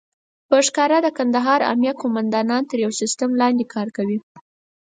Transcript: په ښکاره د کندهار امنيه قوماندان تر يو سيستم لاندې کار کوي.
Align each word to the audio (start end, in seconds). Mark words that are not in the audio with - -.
په 0.49 0.57
ښکاره 0.67 0.97
د 1.03 1.07
کندهار 1.17 1.61
امنيه 1.71 1.93
قوماندان 2.01 2.49
تر 2.69 2.77
يو 2.85 2.91
سيستم 2.99 3.29
لاندې 3.41 3.65
کار 3.73 3.87
کوي. 3.97 4.17